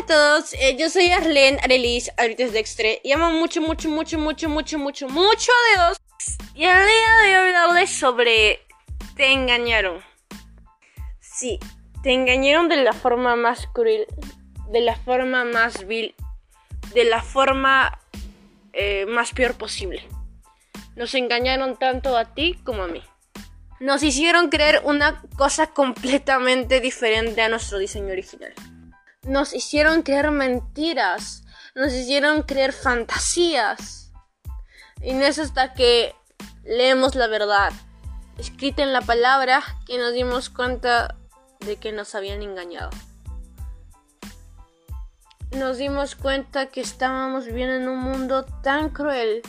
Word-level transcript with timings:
a 0.00 0.06
todos, 0.06 0.54
eh, 0.54 0.76
yo 0.78 0.88
soy 0.88 1.10
Arlene 1.10 1.58
Arelis 1.62 2.10
Arites 2.16 2.52
Dextre 2.52 3.00
y 3.04 3.12
amo 3.12 3.30
mucho, 3.32 3.60
mucho, 3.60 3.90
mucho, 3.90 4.18
mucho, 4.18 4.48
mucho, 4.48 4.78
mucho, 4.78 5.08
mucho 5.08 5.52
a 5.52 5.88
Dios. 5.88 5.98
Y 6.54 6.64
el 6.64 6.86
día 6.86 7.16
de 7.22 7.38
hoy 7.38 7.48
hablarles 7.48 7.90
sobre 7.90 8.60
te 9.16 9.32
engañaron. 9.32 10.00
Sí, 11.20 11.58
te 12.02 12.12
engañaron 12.14 12.68
de 12.68 12.76
la 12.76 12.94
forma 12.94 13.36
más 13.36 13.66
cruel, 13.66 14.06
de 14.70 14.80
la 14.80 14.96
forma 14.96 15.44
más 15.44 15.86
vil, 15.86 16.14
de 16.94 17.04
la 17.04 17.22
forma 17.22 17.98
eh, 18.72 19.04
más 19.06 19.32
peor 19.32 19.56
posible. 19.56 20.02
Nos 20.96 21.14
engañaron 21.14 21.78
tanto 21.78 22.16
a 22.16 22.34
ti 22.34 22.58
como 22.64 22.84
a 22.84 22.88
mí. 22.88 23.02
Nos 23.80 24.02
hicieron 24.02 24.48
creer 24.48 24.80
una 24.84 25.22
cosa 25.36 25.66
completamente 25.68 26.80
diferente 26.80 27.42
a 27.42 27.50
nuestro 27.50 27.78
diseño 27.78 28.12
original 28.12 28.54
nos 29.22 29.52
hicieron 29.54 30.02
creer 30.02 30.30
mentiras, 30.30 31.44
nos 31.74 31.92
hicieron 31.92 32.42
creer 32.42 32.72
fantasías. 32.72 34.12
Y 35.02 35.12
no 35.12 35.24
es 35.24 35.38
hasta 35.38 35.72
que 35.72 36.14
leemos 36.64 37.14
la 37.14 37.26
verdad 37.26 37.72
escrita 38.38 38.82
en 38.82 38.92
la 38.92 39.02
palabra 39.02 39.62
que 39.86 39.98
nos 39.98 40.14
dimos 40.14 40.48
cuenta 40.50 41.16
de 41.60 41.76
que 41.76 41.92
nos 41.92 42.14
habían 42.14 42.42
engañado. 42.42 42.90
Nos 45.52 45.78
dimos 45.78 46.14
cuenta 46.14 46.66
que 46.66 46.80
estábamos 46.80 47.44
viviendo 47.44 47.74
en 47.74 47.88
un 47.88 47.98
mundo 47.98 48.44
tan 48.62 48.90
cruel. 48.90 49.42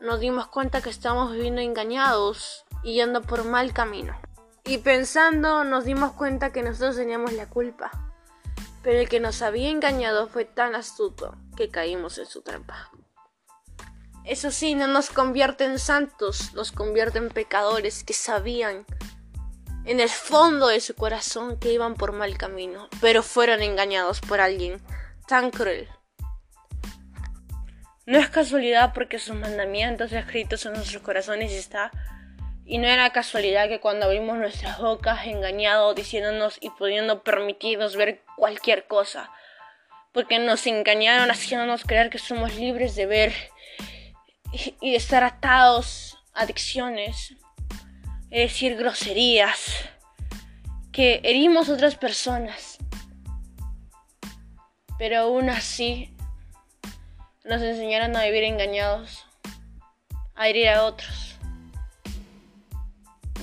Nos 0.00 0.20
dimos 0.20 0.46
cuenta 0.46 0.80
que 0.80 0.90
estábamos 0.90 1.32
viviendo 1.32 1.60
engañados 1.60 2.64
y 2.82 2.94
yendo 2.94 3.20
por 3.20 3.44
mal 3.44 3.72
camino. 3.72 4.16
Y 4.64 4.78
pensando 4.78 5.64
nos 5.64 5.84
dimos 5.84 6.12
cuenta 6.12 6.52
que 6.52 6.62
nosotros 6.62 6.96
teníamos 6.96 7.32
la 7.32 7.46
culpa 7.46 8.09
pero 8.82 8.98
el 8.98 9.08
que 9.08 9.20
nos 9.20 9.42
había 9.42 9.70
engañado 9.70 10.28
fue 10.28 10.44
tan 10.44 10.74
astuto 10.74 11.36
que 11.56 11.68
caímos 11.68 12.18
en 12.18 12.26
su 12.26 12.42
trampa. 12.42 12.90
Eso 14.24 14.50
sí, 14.50 14.74
no 14.74 14.86
nos 14.86 15.10
convierte 15.10 15.64
en 15.64 15.78
santos, 15.78 16.52
nos 16.54 16.72
convierte 16.72 17.18
en 17.18 17.30
pecadores 17.30 18.04
que 18.04 18.12
sabían 18.12 18.84
en 19.84 19.98
el 19.98 20.10
fondo 20.10 20.68
de 20.68 20.80
su 20.80 20.94
corazón 20.94 21.58
que 21.58 21.72
iban 21.72 21.94
por 21.94 22.12
mal 22.12 22.36
camino, 22.36 22.88
pero 23.00 23.22
fueron 23.22 23.62
engañados 23.62 24.20
por 24.20 24.40
alguien 24.40 24.80
tan 25.26 25.50
cruel. 25.50 25.88
No 28.06 28.18
es 28.18 28.28
casualidad 28.28 28.92
porque 28.92 29.18
sus 29.18 29.36
mandamientos 29.36 30.12
escritos 30.12 30.66
en 30.66 30.74
nuestros 30.74 31.02
corazones 31.02 31.52
está 31.52 31.90
y 32.70 32.78
no 32.78 32.86
era 32.86 33.10
casualidad 33.10 33.66
que 33.68 33.80
cuando 33.80 34.06
abrimos 34.06 34.38
nuestras 34.38 34.78
bocas 34.78 35.26
engañados, 35.26 35.96
diciéndonos 35.96 36.56
y 36.60 36.70
pudiendo 36.70 37.24
permitirnos 37.24 37.96
ver 37.96 38.22
cualquier 38.36 38.86
cosa, 38.86 39.28
porque 40.12 40.38
nos 40.38 40.64
engañaron 40.68 41.32
haciéndonos 41.32 41.82
creer 41.82 42.10
que 42.10 42.18
somos 42.18 42.54
libres 42.54 42.94
de 42.94 43.06
ver 43.06 43.34
y 44.80 44.92
de 44.92 44.96
estar 44.96 45.24
atados 45.24 46.16
a 46.32 46.42
adicciones, 46.42 47.34
es 48.30 48.52
decir, 48.52 48.76
groserías, 48.76 49.74
que 50.92 51.20
herimos 51.24 51.68
a 51.68 51.72
otras 51.72 51.96
personas, 51.96 52.78
pero 54.96 55.22
aún 55.22 55.50
así 55.50 56.14
nos 57.42 57.60
enseñaron 57.62 58.14
a 58.14 58.22
vivir 58.22 58.44
engañados, 58.44 59.26
a 60.36 60.48
herir 60.48 60.68
a 60.68 60.84
otros 60.84 61.29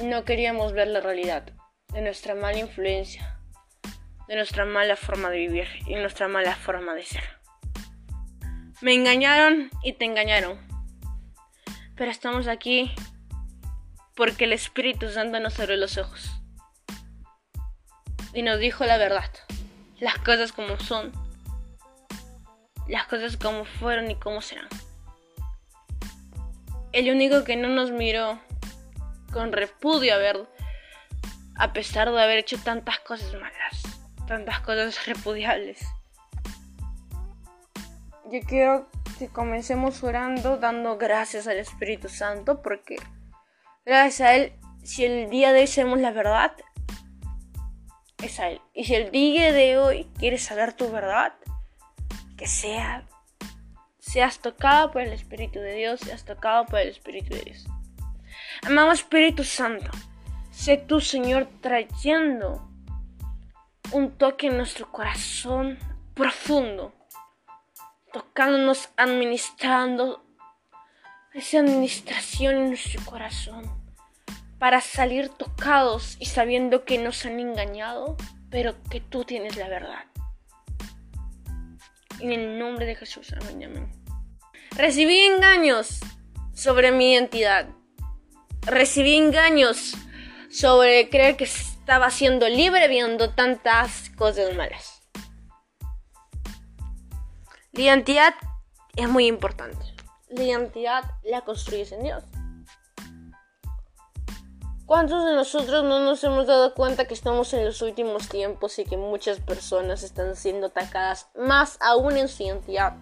no 0.04 0.26
queríamos 0.26 0.74
ver 0.74 0.88
la 0.88 1.02
realidad 1.02 1.52
de 1.94 2.02
nuestra 2.02 2.36
mala 2.36 2.60
influencia, 2.60 3.40
de 4.28 4.36
nuestra 4.36 4.66
mala 4.66 4.96
forma 4.96 5.30
de 5.30 5.38
vivir 5.38 5.68
y 5.88 5.96
nuestra 5.96 6.28
mala 6.28 6.56
forma 6.56 6.94
de 6.94 7.04
ser. 7.04 7.24
Me 8.82 8.94
engañaron 8.94 9.72
y 9.84 9.94
te 9.94 10.06
engañaron. 10.06 10.60
Pero 11.96 12.12
estamos 12.12 12.48
aquí 12.48 12.92
porque 14.16 14.46
el 14.46 14.54
Espíritu 14.54 15.10
Santo 15.10 15.40
nos 15.40 15.60
abrió 15.60 15.78
los 15.78 15.98
ojos 15.98 16.32
y 18.34 18.44
nos 18.44 18.60
dijo 18.60 18.86
la 18.86 18.98
verdad, 18.98 19.32
las 20.00 20.20
cosas 20.20 20.52
como 20.52 20.80
son, 20.80 21.12
las 22.88 23.08
cosas 23.08 23.36
como 23.36 23.66
fueron 23.66 24.12
y 24.12 24.16
como 24.16 24.42
serán. 24.42 24.68
El 26.92 27.10
único 27.10 27.44
que 27.44 27.56
no 27.56 27.68
nos 27.68 27.92
miró 27.92 28.40
con 29.32 29.52
repudio 29.52 30.16
a 30.16 30.18
ver, 30.18 30.48
a 31.58 31.74
pesar 31.74 32.12
de 32.12 32.22
haber 32.22 32.40
hecho 32.40 32.58
tantas 32.58 33.00
cosas 33.00 33.34
malas, 33.34 34.00
tantas 34.28 34.60
cosas 34.62 35.06
repudiables. 35.06 35.80
Yo 38.32 38.42
quiero 38.48 38.90
que 39.18 39.30
comencemos 39.30 40.04
orando, 40.04 40.58
dando 40.58 40.98
gracias 40.98 41.48
al 41.48 41.58
Espíritu 41.58 42.10
Santo, 42.10 42.62
porque 42.62 42.98
gracias 43.86 44.22
a 44.22 44.36
Él, 44.36 44.54
si 44.84 45.06
el 45.06 45.30
día 45.30 45.54
de 45.54 45.62
hoy 45.62 45.68
sabemos 45.68 46.00
la 46.00 46.12
verdad, 46.12 46.54
es 48.22 48.40
a 48.40 48.50
Él. 48.50 48.62
Y 48.74 48.86
si 48.86 48.96
el 48.96 49.12
día 49.12 49.52
de 49.54 49.78
hoy 49.78 50.10
quieres 50.20 50.44
saber 50.44 50.74
tu 50.74 50.92
verdad, 50.92 51.34
que 52.38 52.48
sea, 52.48 53.06
seas 54.00 54.40
tocado 54.40 54.92
por 54.92 55.02
el 55.02 55.14
Espíritu 55.14 55.60
de 55.60 55.74
Dios, 55.74 56.02
seas 56.02 56.26
tocado 56.26 56.66
por 56.66 56.80
el 56.80 56.90
Espíritu 56.90 57.34
de 57.34 57.42
Dios. 57.42 57.66
Amado 58.68 58.92
Espíritu 58.92 59.46
Santo, 59.46 59.90
sé 60.52 60.76
tú, 60.76 61.00
Señor, 61.00 61.48
trayendo 61.62 62.70
un 63.94 64.18
toque 64.18 64.48
en 64.48 64.58
nuestro 64.58 64.92
corazón 64.92 65.80
profundo, 66.14 66.94
tocándonos, 68.12 68.90
administrando 68.98 70.22
esa 71.34 71.60
administración 71.60 72.58
en 72.58 72.68
nuestro 72.68 73.06
corazón, 73.06 73.64
para 74.60 74.82
salir 74.82 75.30
tocados 75.30 76.18
y 76.20 76.26
sabiendo 76.26 76.84
que 76.84 76.98
nos 76.98 77.26
han 77.26 77.40
engañado, 77.40 78.18
pero 78.50 78.76
que 78.92 79.00
tú 79.00 79.24
tienes 79.24 79.56
la 79.56 79.70
verdad. 79.70 80.04
En 82.20 82.34
el 82.34 82.60
nombre 82.60 82.86
de 82.86 82.96
Jesús, 82.96 83.32
amén. 83.32 83.90
Recibí 84.72 85.22
engaños 85.22 86.02
sobre 86.54 86.92
mi 86.92 87.14
identidad 87.14 87.70
recibí 88.68 89.16
engaños 89.16 89.96
sobre 90.50 91.10
creer 91.10 91.38
que 91.38 91.46
estaba 91.46 92.10
siendo 92.12 92.48
libre 92.48 92.88
viendo 92.88 93.32
tantas 93.32 94.10
cosas 94.12 94.56
malas. 94.56 95.02
La 97.72 97.84
identidad 97.84 98.34
es 98.96 99.08
muy 99.08 99.28
importante. 99.28 99.78
La 100.30 100.44
identidad 100.44 101.04
la 101.24 101.42
construyes 101.42 101.92
en 101.92 102.04
Dios. 102.04 102.24
¿Cuántos 104.86 105.26
de 105.26 105.36
nosotros 105.36 105.84
no 105.84 106.00
nos 106.00 106.24
hemos 106.24 106.48
dado 106.48 106.74
cuenta 106.74 107.06
que 107.06 107.14
estamos 107.14 107.54
en 107.54 107.66
los 107.66 107.82
últimos 107.82 108.30
tiempos 108.30 108.80
y 108.80 108.86
que 108.86 108.96
muchas 108.96 109.40
personas 109.42 110.02
están 110.02 110.38
siendo 110.38 110.68
atacadas 110.68 111.28
más 111.36 111.78
aún 111.82 112.16
en 112.16 112.30
su 112.30 112.44
identidad? 112.44 112.94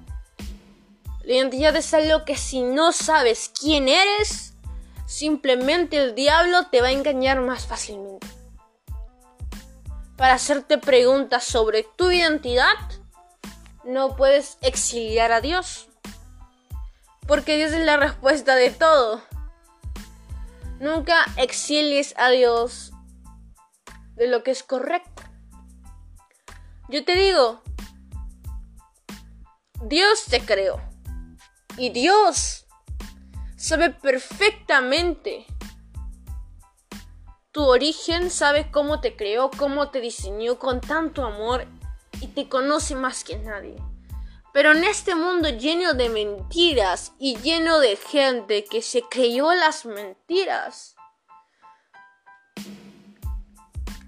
La 1.24 1.34
identidad 1.34 1.76
es 1.76 1.94
algo 1.94 2.26
que 2.26 2.38
si 2.38 2.64
no 2.64 2.92
sabes 2.92 3.52
quién 3.60 3.88
eres, 3.88 4.55
Simplemente 5.06 5.98
el 5.98 6.16
diablo 6.16 6.68
te 6.68 6.82
va 6.82 6.88
a 6.88 6.92
engañar 6.92 7.40
más 7.42 7.68
fácilmente. 7.68 8.28
Para 10.18 10.34
hacerte 10.34 10.78
preguntas 10.78 11.44
sobre 11.44 11.84
tu 11.84 12.12
identidad, 12.12 12.76
no 13.84 14.16
puedes 14.16 14.58
exiliar 14.62 15.32
a 15.32 15.42
Dios. 15.42 15.90
Porque 17.28 17.58
Dios 17.58 17.72
es 17.72 17.86
la 17.86 17.98
respuesta 17.98 18.56
de 18.56 18.72
todo. 18.72 19.22
Nunca 20.80 21.26
exilies 21.38 22.14
a 22.18 22.30
Dios 22.30 22.92
de 24.16 24.28
lo 24.28 24.44
que 24.44 24.52
es 24.52 24.64
correcto. 24.64 25.24
Yo 26.90 27.04
te 27.04 27.16
digo, 27.16 27.62
Dios 29.82 30.26
te 30.26 30.40
creó. 30.42 30.82
Y 31.78 31.90
Dios 31.90 32.65
sabe 33.66 33.90
perfectamente 33.90 35.48
tu 37.52 37.64
origen, 37.64 38.30
sabe 38.30 38.70
cómo 38.70 39.02
te 39.02 39.16
creó, 39.16 39.50
cómo 39.50 39.90
te 39.90 40.02
diseñó 40.02 40.60
con 40.60 40.82
tanto 40.82 41.26
amor 41.26 41.66
y 42.22 42.28
te 42.28 42.48
conoce 42.48 42.94
más 42.94 43.24
que 43.24 43.40
nadie. 43.40 43.76
Pero 44.54 44.74
en 44.74 44.84
este 44.84 45.16
mundo 45.16 45.50
lleno 45.50 45.96
de 45.96 46.10
mentiras 46.10 47.14
y 47.18 47.38
lleno 47.38 47.80
de 47.80 47.96
gente 47.96 48.66
que 48.66 48.84
se 48.84 49.02
creyó 49.02 49.52
las 49.56 49.84
mentiras, 49.88 50.96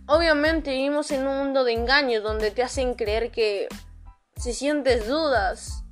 obviamente 0.06 0.69
vivimos 0.69 1.09
en 1.09 1.27
un 1.27 1.36
mundo 1.36 1.63
de 1.63 1.74
engaños 1.74 2.21
donde 2.21 2.51
te 2.51 2.62
hacen 2.62 2.94
creer 2.94 3.31
que 3.31 3.68
si 4.36 4.54
sientes 4.54 5.07
dudas, 5.07 5.83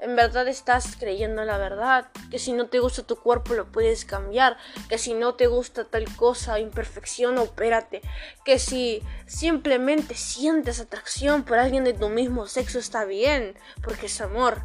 en 0.00 0.16
verdad 0.16 0.48
estás 0.48 0.96
creyendo 0.96 1.44
la 1.44 1.58
verdad, 1.58 2.08
que 2.30 2.38
si 2.38 2.52
no 2.52 2.66
te 2.66 2.78
gusta 2.78 3.02
tu 3.02 3.16
cuerpo 3.16 3.54
lo 3.54 3.70
puedes 3.70 4.04
cambiar, 4.04 4.56
que 4.88 4.98
si 4.98 5.14
no 5.14 5.34
te 5.34 5.46
gusta 5.46 5.84
tal 5.84 6.04
cosa, 6.16 6.58
imperfección, 6.58 7.38
opérate, 7.38 8.00
que 8.44 8.58
si 8.58 9.02
simplemente 9.26 10.14
sientes 10.14 10.80
atracción 10.80 11.44
por 11.44 11.58
alguien 11.58 11.84
de 11.84 11.92
tu 11.92 12.08
mismo 12.08 12.46
sexo 12.46 12.78
está 12.78 13.04
bien, 13.04 13.56
porque 13.82 14.06
es 14.06 14.20
amor. 14.20 14.62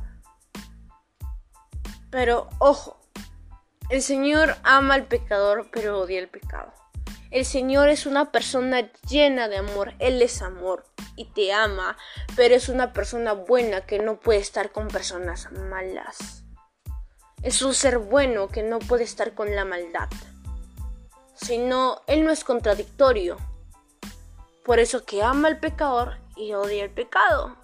Pero 2.10 2.50
ojo, 2.60 3.02
el 3.90 4.02
Señor 4.02 4.56
ama 4.64 4.94
al 4.94 5.06
pecador, 5.06 5.70
pero 5.72 6.00
odia 6.00 6.20
el 6.20 6.30
pecado. 6.30 6.74
El 7.30 7.44
Señor 7.44 7.90
es 7.90 8.06
una 8.06 8.32
persona 8.32 8.90
llena 9.10 9.50
de 9.50 9.58
amor, 9.58 9.94
Él 10.00 10.22
es 10.22 10.42
amor 10.42 10.95
y 11.16 11.26
te 11.26 11.54
ama, 11.54 11.98
pero 12.36 12.56
es 12.56 12.70
una 12.70 12.94
persona 12.94 13.34
buena 13.34 13.82
que 13.82 14.00
no 14.00 14.20
puede 14.20 14.40
estar 14.40 14.72
con 14.72 14.88
personas 14.88 15.52
malas. 15.52 16.44
Es 17.42 17.62
un 17.62 17.74
ser 17.74 18.00
bueno 18.00 18.48
que 18.48 18.64
no 18.64 18.80
puede 18.80 19.04
estar 19.04 19.34
con 19.34 19.56
la 19.56 19.66
maldad. 19.66 20.10
Sino, 21.36 22.02
Él 22.08 22.24
no 22.24 22.32
es 22.32 22.44
contradictorio. 22.44 23.38
Por 24.64 24.80
eso 24.80 25.06
que 25.06 25.22
ama 25.22 25.48
al 25.48 25.60
pecador 25.60 26.18
y 26.36 26.54
odia 26.54 26.84
el 26.84 26.90
pecado. 26.90 27.56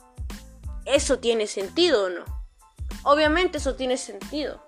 ¿Eso 0.86 1.20
tiene 1.20 1.48
sentido 1.48 2.06
o 2.06 2.10
no? 2.10 2.26
Obviamente 3.04 3.58
eso 3.58 3.76
tiene 3.76 3.98
sentido. 3.98 4.62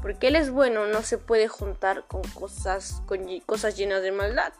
Porque 0.00 0.28
Él 0.28 0.36
es 0.36 0.50
bueno, 0.50 0.86
no 0.86 1.02
se 1.02 1.18
puede 1.18 1.48
juntar 1.48 2.06
con 2.06 2.22
cosas, 2.22 3.02
con 3.06 3.26
cosas 3.40 3.76
llenas 3.76 4.02
de 4.02 4.12
maldad. 4.12 4.52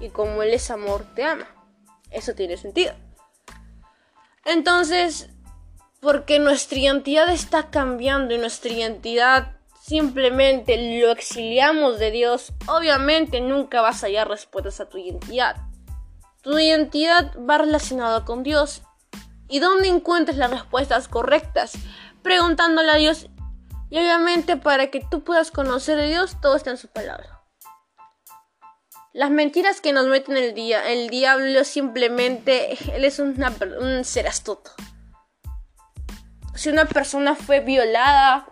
Y 0.00 0.08
como 0.08 0.42
Él 0.42 0.54
es 0.54 0.70
amor, 0.70 1.04
te 1.14 1.24
ama. 1.24 1.46
Eso 2.10 2.34
tiene 2.34 2.56
sentido. 2.56 2.92
Entonces, 4.44 5.30
porque 6.00 6.38
nuestra 6.38 6.78
identidad 6.78 7.28
está 7.30 7.70
cambiando 7.70 8.34
y 8.34 8.38
nuestra 8.38 8.70
identidad 8.70 9.56
simplemente 9.80 10.98
lo 11.00 11.10
exiliamos 11.10 11.98
de 11.98 12.10
Dios, 12.10 12.52
obviamente 12.66 13.40
nunca 13.40 13.82
vas 13.82 14.02
a 14.02 14.06
hallar 14.06 14.28
respuestas 14.28 14.80
a 14.80 14.88
tu 14.88 14.96
identidad. 14.98 15.56
Tu 16.42 16.58
identidad 16.58 17.32
va 17.38 17.58
relacionada 17.58 18.24
con 18.24 18.42
Dios. 18.42 18.82
¿Y 19.48 19.60
dónde 19.60 19.88
encuentras 19.88 20.38
las 20.38 20.50
respuestas 20.50 21.08
correctas? 21.08 21.72
Preguntándole 22.22 22.90
a 22.90 22.96
Dios 22.96 23.28
y 23.90 23.98
obviamente 23.98 24.56
para 24.56 24.90
que 24.90 25.00
tú 25.00 25.22
puedas 25.22 25.50
conocer 25.50 25.98
a 25.98 26.04
Dios, 26.04 26.36
todo 26.40 26.56
está 26.56 26.70
en 26.70 26.78
su 26.78 26.88
palabra. 26.88 27.43
Las 29.14 29.30
mentiras 29.30 29.80
que 29.80 29.92
nos 29.92 30.08
meten 30.08 30.36
el 30.36 30.54
día, 30.54 30.90
el 30.90 31.08
diablo 31.08 31.62
simplemente, 31.62 32.76
él 32.96 33.04
es 33.04 33.20
un 33.20 34.04
ser 34.04 34.26
astuto. 34.26 34.72
Si 36.56 36.68
una 36.68 36.86
persona 36.86 37.36
fue 37.36 37.60
violada, 37.60 38.48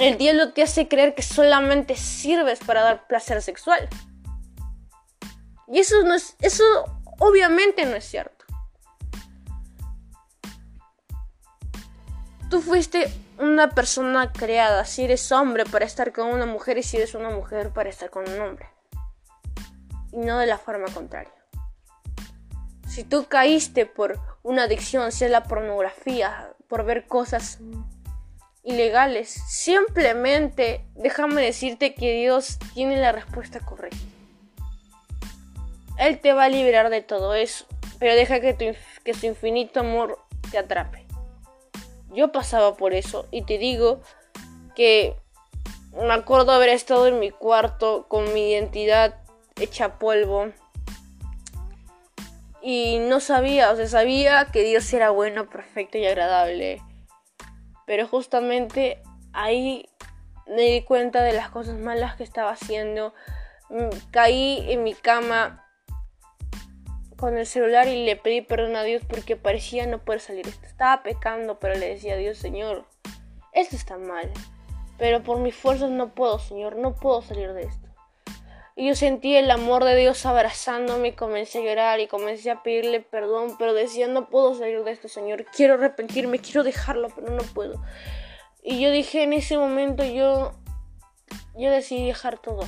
el 0.00 0.18
diablo 0.18 0.52
te 0.52 0.64
hace 0.64 0.88
creer 0.88 1.14
que 1.14 1.22
solamente 1.22 1.94
sirves 1.94 2.58
para 2.58 2.82
dar 2.82 3.06
placer 3.06 3.40
sexual. 3.40 3.88
Y 5.68 5.78
eso 5.78 6.02
no 6.02 6.14
es, 6.14 6.34
eso 6.40 6.64
obviamente 7.20 7.86
no 7.86 7.94
es 7.94 8.04
cierto. 8.04 8.44
Tú 12.50 12.60
fuiste 12.60 13.08
una 13.38 13.70
persona 13.70 14.32
creada, 14.32 14.84
si 14.84 15.04
eres 15.04 15.30
hombre 15.30 15.64
para 15.66 15.84
estar 15.84 16.12
con 16.12 16.26
una 16.26 16.46
mujer 16.46 16.78
y 16.78 16.82
si 16.82 16.96
eres 16.96 17.14
una 17.14 17.30
mujer 17.30 17.70
para 17.70 17.90
estar 17.90 18.10
con 18.10 18.28
un 18.28 18.40
hombre. 18.40 18.73
Y 20.14 20.18
no 20.18 20.38
de 20.38 20.46
la 20.46 20.58
forma 20.58 20.86
contraria. 20.94 21.34
Si 22.88 23.02
tú 23.02 23.26
caíste 23.26 23.84
por 23.86 24.20
una 24.44 24.62
adicción, 24.62 25.10
si 25.10 25.24
es 25.24 25.30
la 25.30 25.42
pornografía, 25.42 26.54
por 26.68 26.84
ver 26.84 27.08
cosas 27.08 27.58
ilegales, 28.62 29.30
simplemente 29.48 30.84
déjame 30.94 31.42
decirte 31.42 31.94
que 31.94 32.12
Dios 32.12 32.60
tiene 32.72 32.96
la 33.00 33.10
respuesta 33.10 33.58
correcta. 33.58 33.98
Él 35.98 36.20
te 36.20 36.32
va 36.32 36.44
a 36.44 36.48
liberar 36.48 36.88
de 36.90 37.02
todo 37.02 37.34
eso, 37.34 37.66
pero 37.98 38.14
deja 38.14 38.38
que, 38.40 38.76
que 39.02 39.14
su 39.14 39.26
infinito 39.26 39.80
amor 39.80 40.20
te 40.52 40.58
atrape. 40.58 41.04
Yo 42.10 42.30
pasaba 42.30 42.76
por 42.76 42.94
eso 42.94 43.26
y 43.32 43.42
te 43.42 43.58
digo 43.58 44.00
que 44.76 45.16
me 45.92 46.12
acuerdo 46.12 46.52
haber 46.52 46.68
estado 46.68 47.08
en 47.08 47.18
mi 47.18 47.32
cuarto 47.32 48.06
con 48.08 48.32
mi 48.32 48.52
identidad 48.52 49.23
hecha 49.60 49.98
polvo 49.98 50.52
y 52.66 52.98
no 52.98 53.20
sabía, 53.20 53.70
o 53.70 53.76
sea, 53.76 53.86
sabía 53.86 54.46
que 54.46 54.62
Dios 54.62 54.90
era 54.94 55.10
bueno, 55.10 55.50
perfecto 55.50 55.98
y 55.98 56.06
agradable. 56.06 56.80
Pero 57.86 58.08
justamente 58.08 59.02
ahí 59.34 59.86
me 60.46 60.62
di 60.62 60.82
cuenta 60.82 61.22
de 61.22 61.34
las 61.34 61.50
cosas 61.50 61.78
malas 61.78 62.16
que 62.16 62.24
estaba 62.24 62.52
haciendo. 62.52 63.12
Mm, 63.68 63.90
caí 64.10 64.64
en 64.72 64.82
mi 64.82 64.94
cama 64.94 65.66
con 67.18 67.36
el 67.36 67.46
celular 67.46 67.86
y 67.86 68.04
le 68.04 68.16
pedí 68.16 68.40
perdón 68.40 68.76
a 68.76 68.82
Dios 68.82 69.02
porque 69.06 69.36
parecía 69.36 69.86
no 69.86 70.02
poder 70.02 70.20
salir. 70.20 70.46
Estaba 70.62 71.02
pecando, 71.02 71.58
pero 71.58 71.74
le 71.74 71.90
decía 71.90 72.14
a 72.14 72.16
Dios, 72.16 72.38
Señor, 72.38 72.86
esto 73.52 73.76
está 73.76 73.98
mal. 73.98 74.32
Pero 74.96 75.22
por 75.22 75.38
mis 75.38 75.54
fuerzas 75.54 75.90
no 75.90 76.14
puedo, 76.14 76.38
Señor, 76.38 76.76
no 76.76 76.94
puedo 76.94 77.20
salir 77.20 77.52
de 77.52 77.64
esto. 77.64 77.83
Y 78.76 78.88
yo 78.88 78.94
sentí 78.96 79.36
el 79.36 79.50
amor 79.50 79.84
de 79.84 79.94
Dios 79.94 80.26
abrazándome 80.26 81.08
y 81.08 81.12
comencé 81.12 81.58
a 81.58 81.62
llorar 81.62 82.00
y 82.00 82.08
comencé 82.08 82.50
a 82.50 82.62
pedirle 82.62 83.00
perdón, 83.00 83.56
pero 83.58 83.72
decía, 83.72 84.08
no 84.08 84.28
puedo 84.28 84.54
salir 84.54 84.82
de 84.82 84.90
esto, 84.90 85.08
Señor. 85.08 85.44
Quiero 85.44 85.74
arrepentirme, 85.74 86.40
quiero 86.40 86.64
dejarlo, 86.64 87.08
pero 87.14 87.30
no 87.30 87.42
puedo. 87.54 87.82
Y 88.62 88.80
yo 88.80 88.90
dije 88.90 89.22
en 89.22 89.32
ese 89.32 89.56
momento, 89.58 90.04
yo, 90.04 90.52
yo 91.56 91.70
decidí 91.70 92.06
dejar 92.06 92.38
todo. 92.38 92.62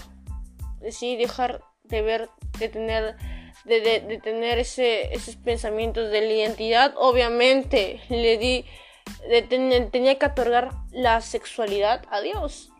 Decidí 0.80 1.16
dejar 1.16 1.62
de 1.84 2.02
ver, 2.02 2.28
de 2.58 2.68
tener 2.68 3.16
de, 3.66 4.20
tener 4.22 4.58
ese, 4.58 5.12
esos 5.14 5.36
pensamientos 5.36 6.10
de 6.10 6.20
la 6.20 6.32
identidad, 6.32 6.94
obviamente 6.96 8.00
le 8.08 8.38
di, 8.38 8.64
tenía 9.90 10.18
que 10.18 10.26
otorgar 10.26 10.70
la 10.92 11.20
sexualidad 11.20 12.04
a 12.10 12.20
Dios. 12.20 12.70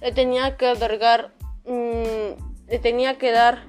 Le 0.00 0.12
tenía 0.12 0.56
que 0.56 0.68
otorgar, 0.68 1.32
mm, 1.64 2.68
le 2.68 2.78
tenía 2.78 3.18
que 3.18 3.30
dar 3.30 3.64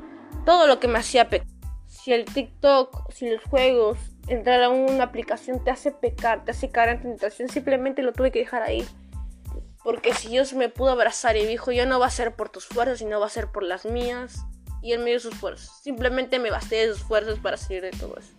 todo 0.46 0.68
lo 0.68 0.80
que 0.80 0.88
me 0.88 1.00
hacía 1.00 1.30
pecar. 1.30 1.48
Si 1.88 2.12
el 2.12 2.26
TikTok, 2.26 3.12
si 3.12 3.30
los 3.30 3.44
juegos, 3.44 3.98
entrar 4.28 4.62
a 4.64 4.70
una 4.70 5.04
aplicación 5.04 5.64
te 5.64 5.72
hace 5.72 5.92
pecar, 5.92 6.44
te 6.44 6.52
hace 6.52 6.70
caer 6.70 6.90
en 6.90 7.02
tentación, 7.02 7.50
simplemente 7.50 8.02
lo 8.02 8.14
tuve 8.14 8.32
que 8.32 8.40
dejar 8.40 8.62
ahí. 8.62 8.86
Porque 9.84 10.14
si 10.14 10.30
Dios 10.30 10.54
me 10.54 10.70
pudo 10.70 10.92
abrazar 10.92 11.36
y 11.36 11.44
me 11.44 11.50
dijo, 11.50 11.72
ya 11.72 11.86
no 11.86 12.00
va 12.00 12.08
a 12.08 12.12
ser 12.12 12.36
por 12.36 12.50
tus 12.50 12.66
fuerzas, 12.66 13.00
sino 13.00 13.20
va 13.20 13.28
a 13.28 13.30
ser 13.30 13.52
por 13.52 13.64
las 13.64 13.86
mías, 13.86 14.46
y 14.84 14.94
en 14.94 15.04
medio 15.04 15.16
de 15.16 15.22
sus 15.22 15.36
fuerzas. 15.36 15.72
Simplemente 15.82 16.40
me 16.40 16.52
basté 16.52 16.88
de 16.88 16.94
sus 16.94 17.04
fuerzas 17.04 17.40
para 17.40 17.58
salir 17.58 17.82
de 17.82 17.92
todo 17.92 18.18
eso. 18.18 18.34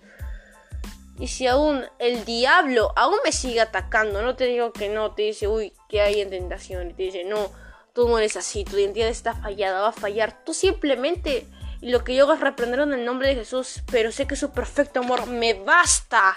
Y 1.18 1.28
si 1.28 1.46
aún 1.46 1.84
el 1.98 2.24
diablo 2.24 2.92
aún 2.96 3.16
me 3.24 3.32
sigue 3.32 3.60
atacando, 3.60 4.22
no 4.22 4.36
te 4.36 4.44
digo 4.46 4.72
que 4.72 4.88
no, 4.88 5.14
te 5.14 5.22
dice, 5.22 5.48
uy, 5.48 5.72
que 5.88 6.00
hay 6.00 6.20
en 6.20 6.30
tentación, 6.30 6.90
y 6.90 6.94
te 6.94 7.04
dice, 7.04 7.24
no, 7.24 7.50
tú 7.94 8.08
no 8.08 8.18
eres 8.18 8.36
así, 8.36 8.64
tu 8.64 8.76
identidad 8.76 9.08
está 9.08 9.34
fallada, 9.34 9.80
va 9.80 9.88
a 9.88 9.92
fallar. 9.92 10.44
Tú 10.44 10.52
simplemente, 10.52 11.46
lo 11.80 12.04
que 12.04 12.14
yo 12.14 12.24
hago 12.24 12.34
es 12.34 12.40
reprender 12.40 12.80
en 12.80 12.92
el 12.92 13.04
nombre 13.04 13.28
de 13.28 13.36
Jesús, 13.36 13.82
pero 13.90 14.12
sé 14.12 14.26
que 14.26 14.36
su 14.36 14.50
perfecto 14.50 15.00
amor 15.00 15.26
me 15.26 15.54
basta, 15.54 16.34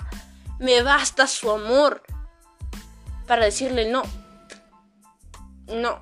me 0.60 0.84
basta 0.84 1.28
su 1.28 1.52
amor 1.52 2.04
para 3.26 3.46
decirle 3.46 3.90
no. 3.90 4.04
No, 5.68 6.00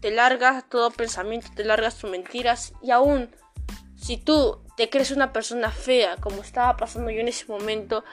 te 0.00 0.10
largas 0.10 0.66
todo 0.68 0.90
pensamiento, 0.90 1.48
te 1.54 1.64
largas 1.64 1.96
tus 1.96 2.10
mentiras 2.10 2.72
y 2.82 2.92
aún 2.92 3.28
si 3.96 4.16
tú 4.16 4.64
te 4.76 4.88
crees 4.88 5.10
una 5.10 5.32
persona 5.32 5.70
fea, 5.70 6.16
como 6.16 6.40
estaba 6.40 6.76
pasando 6.76 7.10
yo 7.10 7.20
en 7.20 7.28
ese 7.28 7.44
momento, 7.46 8.04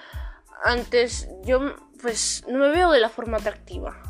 antes 0.66 1.30
yo 1.46 1.76
pues 2.02 2.44
no 2.48 2.58
me 2.60 2.70
veo 2.70 2.92
de 2.92 3.00
la 3.00 3.10
forma 3.10 3.38
atractiva. 3.38 4.07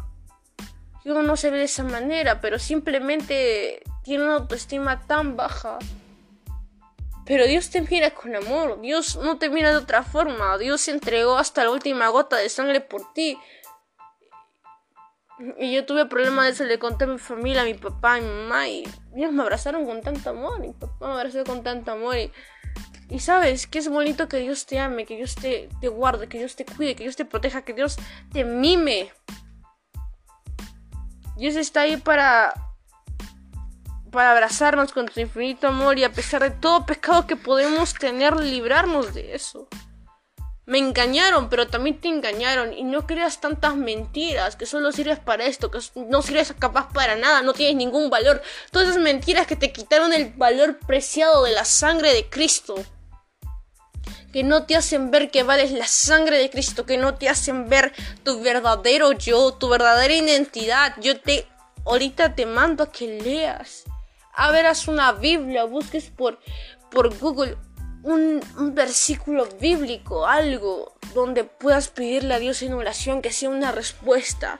Yo 1.07 1.23
no 1.23 1.37
se 1.37 1.51
ve 1.51 1.59
de 1.59 1.63
esa 1.63 1.85
manera, 1.85 2.41
pero 2.41 2.59
simplemente 2.59 3.81
tiene 4.03 4.25
una 4.25 4.35
autoestima 4.35 5.07
tan 5.07 5.37
baja. 5.37 5.79
Pero 7.25 7.45
Dios 7.45 7.69
te 7.69 7.81
mira 7.81 8.11
con 8.11 8.35
amor, 8.35 8.81
Dios 8.81 9.15
no 9.15 9.37
te 9.37 9.49
mira 9.49 9.71
de 9.71 9.77
otra 9.77 10.03
forma, 10.03 10.57
Dios 10.57 10.81
se 10.81 10.91
entregó 10.91 11.37
hasta 11.37 11.63
la 11.63 11.71
última 11.71 12.09
gota 12.09 12.35
de 12.35 12.49
sangre 12.49 12.81
por 12.81 13.13
ti. 13.13 13.39
Y 15.57 15.73
yo 15.73 15.85
tuve 15.85 16.07
problemas 16.07 16.43
de 16.43 16.51
eso, 16.51 16.65
le 16.65 16.77
conté 16.77 17.05
a 17.05 17.07
mi 17.07 17.19
familia, 17.19 17.61
a 17.61 17.65
mi 17.65 17.75
papá, 17.75 18.15
a 18.15 18.19
mi 18.19 18.27
mamá, 18.27 18.67
y 18.67 18.83
ellos 19.15 19.31
me 19.31 19.43
abrazaron 19.43 19.85
con 19.85 20.01
tanto 20.01 20.31
amor. 20.31 20.59
Mi 20.59 20.73
papá 20.73 21.07
me 21.07 21.13
abrazó 21.13 21.45
con 21.45 21.63
tanto 21.63 21.91
amor. 21.91 22.17
Y, 23.09 23.19
sabes 23.19 23.65
que 23.65 23.79
es 23.79 23.87
bonito 23.87 24.27
que 24.27 24.39
Dios 24.39 24.65
te 24.65 24.77
ame, 24.77 25.05
que 25.05 25.15
Dios 25.15 25.35
te, 25.35 25.69
te 25.79 25.87
guarde, 25.87 26.27
que 26.27 26.39
Dios 26.39 26.57
te 26.57 26.65
cuide, 26.65 26.97
que 26.97 27.03
Dios 27.03 27.15
te 27.15 27.23
proteja, 27.23 27.61
que 27.61 27.71
Dios 27.71 27.95
te 28.33 28.43
mime. 28.43 29.09
Dios 31.37 31.55
está 31.55 31.81
ahí 31.81 31.97
para, 31.97 32.53
para 34.11 34.31
abrazarnos 34.31 34.91
con 34.91 35.11
su 35.11 35.19
infinito 35.19 35.67
amor 35.67 35.99
y 35.99 36.03
a 36.03 36.11
pesar 36.11 36.41
de 36.41 36.49
todo 36.49 36.85
pecado 36.85 37.27
que 37.27 37.35
podemos 37.35 37.93
tener, 37.93 38.35
librarnos 38.37 39.13
de 39.13 39.35
eso. 39.35 39.67
Me 40.65 40.79
engañaron, 40.79 41.47
pero 41.47 41.67
también 41.67 42.01
te 42.01 42.09
engañaron. 42.09 42.73
Y 42.73 42.83
no 42.83 43.07
creas 43.07 43.39
tantas 43.39 43.75
mentiras, 43.75 44.57
que 44.57 44.65
solo 44.65 44.91
sirves 44.91 45.19
para 45.19 45.45
esto, 45.45 45.71
que 45.71 45.79
no 45.95 46.21
sirves 46.21 46.53
capaz 46.59 46.91
para 46.91 47.15
nada, 47.15 47.41
no 47.41 47.53
tienes 47.53 47.77
ningún 47.77 48.09
valor. 48.09 48.41
Todas 48.71 48.89
esas 48.89 49.01
mentiras 49.01 49.47
que 49.47 49.55
te 49.55 49.71
quitaron 49.71 50.11
el 50.11 50.33
valor 50.33 50.79
preciado 50.79 51.43
de 51.43 51.51
la 51.51 51.63
sangre 51.63 52.13
de 52.13 52.29
Cristo. 52.29 52.75
Que 54.31 54.43
no 54.43 54.65
te 54.65 54.75
hacen 54.75 55.11
ver 55.11 55.31
que 55.31 55.43
vales 55.43 55.71
la 55.71 55.87
sangre 55.87 56.37
de 56.37 56.49
Cristo, 56.49 56.85
que 56.85 56.97
no 56.97 57.15
te 57.15 57.29
hacen 57.29 57.69
ver 57.69 57.93
tu 58.23 58.41
verdadero 58.41 59.13
yo, 59.13 59.53
tu 59.53 59.69
verdadera 59.69 60.13
identidad. 60.13 60.93
Yo 60.99 61.19
te, 61.19 61.47
ahorita 61.85 62.35
te 62.35 62.45
mando 62.45 62.83
a 62.83 62.91
que 62.91 63.07
leas. 63.21 63.83
A 64.33 64.51
veras 64.51 64.87
una 64.87 65.13
Biblia, 65.13 65.63
busques 65.63 66.11
por, 66.11 66.39
por 66.91 67.17
Google 67.17 67.57
un, 68.03 68.41
versículo 68.73 69.47
bíblico, 69.59 70.25
algo 70.25 70.93
donde 71.13 71.43
puedas 71.43 71.89
pedirle 71.89 72.33
a 72.33 72.39
Dios 72.39 72.61
en 72.61 72.73
oración 72.73 73.21
que 73.21 73.31
sea 73.31 73.49
una 73.49 73.71
respuesta, 73.71 74.59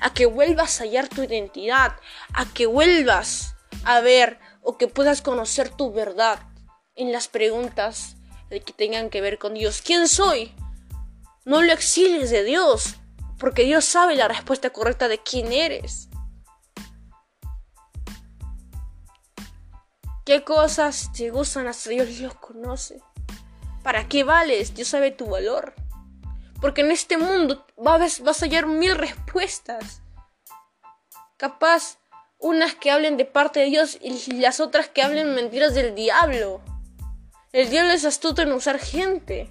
a 0.00 0.12
que 0.12 0.26
vuelvas 0.26 0.80
a 0.80 0.84
hallar 0.84 1.08
tu 1.08 1.22
identidad, 1.22 1.94
a 2.32 2.44
que 2.46 2.66
vuelvas 2.66 3.54
a 3.84 4.00
ver 4.00 4.38
o 4.62 4.78
que 4.78 4.88
puedas 4.88 5.22
conocer 5.22 5.70
tu 5.70 5.92
verdad 5.92 6.38
en 6.94 7.12
las 7.12 7.28
preguntas 7.28 8.16
que 8.60 8.72
tengan 8.72 9.10
que 9.10 9.20
ver 9.20 9.38
con 9.38 9.54
Dios. 9.54 9.82
¿Quién 9.82 10.08
soy? 10.08 10.54
No 11.44 11.62
lo 11.62 11.72
exiles 11.72 12.30
de 12.30 12.44
Dios, 12.44 12.96
porque 13.38 13.64
Dios 13.64 13.84
sabe 13.84 14.16
la 14.16 14.28
respuesta 14.28 14.70
correcta 14.70 15.08
de 15.08 15.18
quién 15.18 15.52
eres. 15.52 16.08
¿Qué 20.24 20.42
cosas 20.42 21.12
te 21.12 21.30
gustan 21.30 21.66
hasta 21.66 21.90
Dios 21.90 22.18
los 22.20 22.34
conoce? 22.34 23.02
¿Para 23.82 24.08
qué 24.08 24.24
vales? 24.24 24.74
Dios 24.74 24.88
sabe 24.88 25.10
tu 25.10 25.26
valor. 25.26 25.74
Porque 26.62 26.80
en 26.80 26.90
este 26.90 27.18
mundo 27.18 27.66
vas, 27.76 28.20
vas 28.20 28.42
a 28.42 28.46
hallar 28.46 28.66
mil 28.66 28.94
respuestas. 28.94 30.00
Capaz 31.36 31.98
unas 32.38 32.74
que 32.74 32.90
hablen 32.90 33.18
de 33.18 33.26
parte 33.26 33.60
de 33.60 33.66
Dios 33.66 33.98
y 34.00 34.32
las 34.40 34.60
otras 34.60 34.88
que 34.88 35.02
hablen 35.02 35.34
mentiras 35.34 35.74
del 35.74 35.94
diablo. 35.94 36.62
El 37.54 37.70
diablo 37.70 37.92
es 37.92 38.04
astuto 38.04 38.42
en 38.42 38.50
usar 38.50 38.80
gente. 38.80 39.48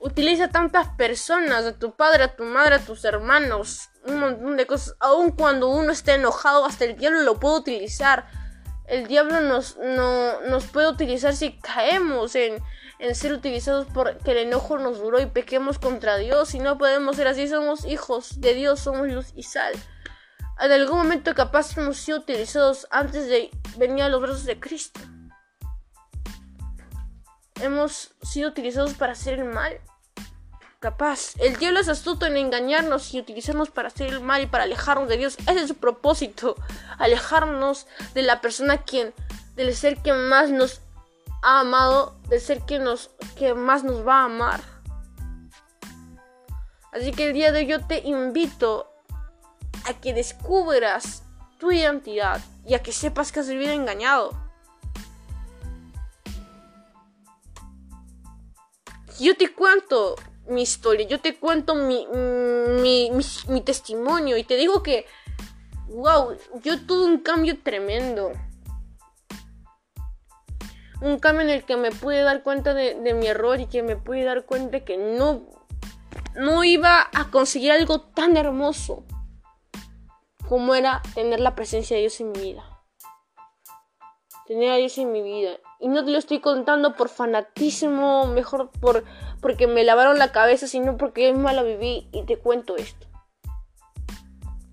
Utiliza 0.00 0.48
tantas 0.48 0.88
personas, 0.96 1.66
a 1.66 1.78
tu 1.78 1.94
padre, 1.94 2.24
a 2.24 2.34
tu 2.34 2.44
madre, 2.44 2.76
a 2.76 2.78
tus 2.78 3.04
hermanos, 3.04 3.90
un 4.06 4.20
montón 4.20 4.56
de 4.56 4.66
cosas. 4.66 4.96
Aun 4.98 5.32
cuando 5.32 5.68
uno 5.68 5.92
esté 5.92 6.14
enojado, 6.14 6.64
hasta 6.64 6.86
el 6.86 6.96
diablo 6.96 7.20
lo 7.20 7.38
puede 7.38 7.58
utilizar 7.58 8.24
el 8.86 9.08
diablo 9.08 9.42
nos, 9.42 9.76
no, 9.76 10.40
nos 10.42 10.64
puede 10.64 10.88
utilizar 10.88 11.36
si 11.36 11.58
caemos 11.58 12.34
en, 12.34 12.62
en 12.98 13.14
ser 13.14 13.34
utilizados 13.34 13.86
porque 13.92 14.30
el 14.30 14.38
enojo 14.38 14.78
nos 14.78 15.00
duró 15.00 15.20
y 15.20 15.26
pequemos 15.26 15.78
contra 15.78 16.16
Dios 16.16 16.54
y 16.54 16.60
no 16.60 16.78
podemos 16.78 17.16
ser 17.16 17.28
así, 17.28 17.46
somos 17.46 17.84
hijos 17.84 18.40
de 18.40 18.54
Dios, 18.54 18.80
somos 18.80 19.08
luz 19.08 19.32
y 19.34 19.42
sal. 19.42 19.74
En 20.60 20.72
algún 20.72 20.96
momento 20.96 21.34
capaz 21.34 21.76
hemos 21.76 21.98
sido 21.98 22.20
utilizados 22.20 22.86
antes 22.90 23.26
de 23.26 23.50
venir 23.76 24.04
a 24.04 24.08
los 24.08 24.22
brazos 24.22 24.46
de 24.46 24.58
Cristo. 24.58 25.00
Hemos 27.60 28.14
sido 28.22 28.50
utilizados 28.50 28.94
para 28.94 29.12
hacer 29.12 29.38
el 29.38 29.44
mal 29.44 29.80
capaz. 30.80 31.34
El 31.38 31.56
diablo 31.56 31.80
es 31.80 31.88
astuto 31.88 32.26
en 32.26 32.36
engañarnos 32.36 33.12
y 33.14 33.20
utilizarnos 33.20 33.70
para 33.70 33.88
hacer 33.88 34.12
el 34.12 34.20
mal 34.20 34.42
y 34.42 34.46
para 34.46 34.64
alejarnos 34.64 35.08
de 35.08 35.16
Dios. 35.16 35.36
Ese 35.38 35.62
es 35.62 35.68
su 35.68 35.76
propósito. 35.76 36.56
Alejarnos 36.98 37.86
de 38.14 38.22
la 38.22 38.40
persona 38.40 38.82
quien, 38.82 39.14
del 39.54 39.74
ser 39.74 40.02
que 40.02 40.12
más 40.12 40.50
nos 40.50 40.80
ha 41.42 41.60
amado, 41.60 42.18
del 42.28 42.40
ser 42.40 42.62
que, 42.62 42.78
nos, 42.78 43.10
que 43.36 43.54
más 43.54 43.84
nos 43.84 44.06
va 44.06 44.20
a 44.20 44.24
amar. 44.24 44.60
Así 46.92 47.12
que 47.12 47.26
el 47.28 47.34
día 47.34 47.52
de 47.52 47.60
hoy 47.60 47.66
yo 47.66 47.84
te 47.86 48.00
invito 48.00 48.90
a 49.86 49.94
que 49.94 50.14
descubras 50.14 51.22
tu 51.58 51.70
identidad 51.72 52.40
y 52.66 52.74
a 52.74 52.82
que 52.82 52.92
sepas 52.92 53.32
que 53.32 53.40
has 53.40 53.48
vivido 53.48 53.72
engañado. 53.72 54.45
Yo 59.18 59.36
te 59.36 59.52
cuento 59.52 60.16
mi 60.48 60.62
historia, 60.62 61.06
yo 61.06 61.20
te 61.20 61.38
cuento 61.38 61.74
mi, 61.74 62.06
mi, 62.06 63.60
testimonio 63.62 64.36
y 64.36 64.44
te 64.44 64.56
digo 64.56 64.82
que, 64.82 65.06
wow, 65.88 66.36
yo 66.62 66.84
tuve 66.86 67.06
un 67.06 67.18
cambio 67.18 67.58
tremendo. 67.62 68.32
Un 71.00 71.18
cambio 71.18 71.42
en 71.42 71.50
el 71.50 71.64
que 71.64 71.76
me 71.76 71.90
pude 71.90 72.22
dar 72.22 72.42
cuenta 72.42 72.74
de, 72.74 72.94
de 72.94 73.14
mi 73.14 73.26
error 73.26 73.60
y 73.60 73.66
que 73.66 73.82
me 73.82 73.96
pude 73.96 74.24
dar 74.24 74.44
cuenta 74.44 74.84
que 74.84 74.96
no, 74.96 75.46
no 76.34 76.64
iba 76.64 77.08
a 77.12 77.30
conseguir 77.30 77.72
algo 77.72 78.00
tan 78.00 78.36
hermoso 78.36 79.04
como 80.48 80.74
era 80.74 81.02
tener 81.14 81.40
la 81.40 81.54
presencia 81.54 81.96
de 81.96 82.02
Dios 82.02 82.20
en 82.20 82.32
mi 82.32 82.40
vida. 82.40 82.64
Tener 84.46 84.70
a 84.70 84.76
Dios 84.76 84.96
en 84.98 85.10
mi 85.10 85.22
vida. 85.22 85.58
Y 85.78 85.88
no 85.88 86.04
te 86.04 86.10
lo 86.10 86.18
estoy 86.18 86.40
contando 86.40 86.94
por 86.94 87.08
fanatismo, 87.08 88.26
mejor 88.26 88.70
por 88.80 89.04
porque 89.40 89.66
me 89.66 89.84
lavaron 89.84 90.18
la 90.18 90.32
cabeza, 90.32 90.66
sino 90.66 90.96
porque 90.96 91.26
yo 91.26 91.32
misma 91.32 91.52
lo 91.52 91.64
viví 91.64 92.08
y 92.12 92.24
te 92.24 92.38
cuento 92.38 92.76
esto. 92.76 93.06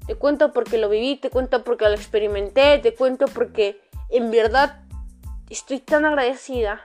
Te 0.08 0.16
cuento 0.16 0.52
porque 0.52 0.78
lo 0.78 0.90
viví, 0.90 1.18
te 1.18 1.30
cuento 1.30 1.64
porque 1.64 1.86
lo 1.86 1.92
experimenté, 1.92 2.80
te 2.80 2.96
cuento 2.96 3.26
porque 3.28 3.82
en 4.10 4.32
verdad 4.32 4.82
estoy 5.50 5.80
tan 5.80 6.06
agradecida 6.06 6.82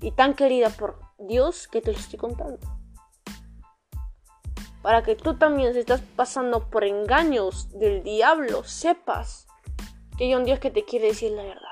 y 0.00 0.12
tan 0.12 0.34
querida 0.34 0.70
por 0.70 0.98
Dios 1.18 1.68
que 1.68 1.80
te 1.80 1.92
lo 1.92 1.98
estoy 1.98 2.18
contando. 2.18 2.58
Para 4.82 5.02
que 5.02 5.14
tú 5.14 5.34
también 5.34 5.74
si 5.74 5.80
estás 5.80 6.00
pasando 6.16 6.70
por 6.70 6.84
engaños 6.84 7.68
del 7.78 8.02
diablo, 8.02 8.64
sepas 8.64 9.46
que 10.16 10.24
hay 10.24 10.34
un 10.34 10.44
Dios 10.44 10.58
que 10.58 10.70
te 10.70 10.84
quiere 10.84 11.08
decir 11.08 11.32
la 11.32 11.42
verdad. 11.42 11.69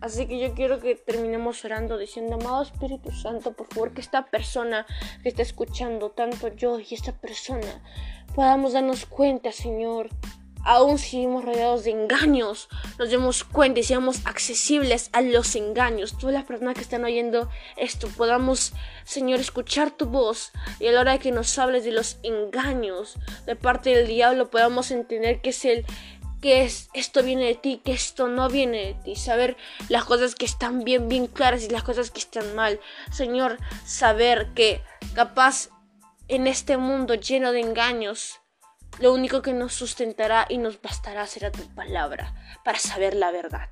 Así 0.00 0.26
que 0.26 0.38
yo 0.38 0.54
quiero 0.54 0.80
que 0.80 0.94
terminemos 0.94 1.64
orando 1.64 1.98
diciendo, 1.98 2.36
amado 2.36 2.62
Espíritu 2.62 3.12
Santo, 3.12 3.52
por 3.52 3.66
favor, 3.66 3.92
que 3.92 4.00
esta 4.00 4.26
persona 4.26 4.86
que 5.22 5.28
está 5.28 5.42
escuchando, 5.42 6.10
tanto 6.10 6.48
yo 6.48 6.80
y 6.80 6.94
esta 6.94 7.12
persona, 7.12 7.82
podamos 8.34 8.72
darnos 8.72 9.04
cuenta, 9.04 9.52
Señor, 9.52 10.08
aún 10.64 10.98
si 10.98 11.10
seguimos 11.10 11.44
rodeados 11.44 11.84
de 11.84 11.90
engaños, 11.90 12.68
nos 12.98 13.10
demos 13.10 13.44
cuenta 13.44 13.80
y 13.80 13.82
seamos 13.82 14.26
accesibles 14.26 15.10
a 15.12 15.20
los 15.20 15.56
engaños. 15.56 16.16
Todas 16.18 16.34
las 16.34 16.44
personas 16.44 16.74
que 16.74 16.82
están 16.82 17.04
oyendo 17.04 17.48
esto, 17.76 18.08
podamos, 18.08 18.72
Señor, 19.04 19.40
escuchar 19.40 19.90
tu 19.90 20.06
voz 20.06 20.52
y 20.78 20.86
a 20.86 20.92
la 20.92 21.00
hora 21.00 21.12
de 21.12 21.18
que 21.18 21.32
nos 21.32 21.58
hables 21.58 21.84
de 21.84 21.92
los 21.92 22.18
engaños 22.22 23.16
de 23.46 23.56
parte 23.56 23.90
del 23.90 24.06
diablo, 24.06 24.50
podamos 24.50 24.90
entender 24.90 25.40
que 25.40 25.50
es 25.50 25.64
el 25.64 25.84
que 26.40 26.64
es, 26.64 26.88
esto 26.94 27.22
viene 27.22 27.44
de 27.46 27.54
ti, 27.54 27.80
que 27.84 27.92
esto 27.92 28.28
no 28.28 28.48
viene 28.48 28.78
de 28.78 28.94
ti. 28.94 29.16
Saber 29.16 29.56
las 29.88 30.04
cosas 30.04 30.34
que 30.34 30.46
están 30.46 30.84
bien, 30.84 31.08
bien 31.08 31.26
claras 31.26 31.64
y 31.64 31.68
las 31.68 31.82
cosas 31.82 32.10
que 32.10 32.20
están 32.20 32.54
mal. 32.54 32.80
Señor, 33.12 33.58
saber 33.84 34.48
que 34.54 34.82
capaz 35.14 35.68
en 36.28 36.46
este 36.46 36.76
mundo 36.76 37.14
lleno 37.14 37.52
de 37.52 37.60
engaños, 37.60 38.40
lo 38.98 39.12
único 39.12 39.42
que 39.42 39.52
nos 39.52 39.74
sustentará 39.74 40.46
y 40.48 40.58
nos 40.58 40.80
bastará 40.80 41.26
será 41.26 41.50
tu 41.50 41.66
palabra 41.74 42.34
para 42.64 42.78
saber 42.78 43.14
la 43.14 43.30
verdad. 43.30 43.70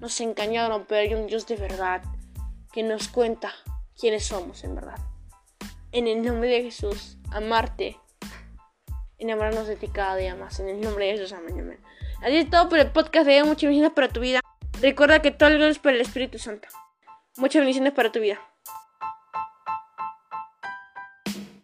Nos 0.00 0.20
engañaron, 0.20 0.84
pero 0.86 1.00
hay 1.00 1.14
un 1.14 1.26
Dios 1.26 1.46
de 1.46 1.56
verdad 1.56 2.02
que 2.72 2.82
nos 2.82 3.08
cuenta 3.08 3.52
quiénes 3.98 4.26
somos 4.26 4.64
en 4.64 4.74
verdad. 4.74 4.98
En 5.92 6.08
el 6.08 6.22
nombre 6.22 6.48
de 6.48 6.62
Jesús, 6.62 7.18
amarte 7.30 7.98
enamorarnos 9.24 9.66
de 9.66 9.76
ti 9.76 9.88
cada 9.88 10.16
día 10.16 10.34
más. 10.36 10.60
En 10.60 10.68
el 10.68 10.80
nombre 10.80 11.06
de 11.06 11.12
Jesús, 11.12 11.32
amén, 11.32 11.78
Así 12.22 12.36
es 12.36 12.48
todo 12.48 12.68
por 12.68 12.78
el 12.78 12.90
podcast 12.90 13.26
de 13.26 13.42
hoy. 13.42 13.48
Muchas 13.48 13.62
bendiciones 13.62 13.92
para 13.92 14.08
tu 14.08 14.20
vida. 14.20 14.40
Recuerda 14.80 15.20
que 15.20 15.30
todo 15.30 15.48
el 15.48 15.62
es 15.62 15.78
para 15.78 15.96
el 15.96 16.02
Espíritu 16.02 16.38
Santo. 16.38 16.68
Muchas 17.36 17.60
bendiciones 17.60 17.92
para 17.92 18.12
tu 18.12 18.20
vida. 18.20 18.40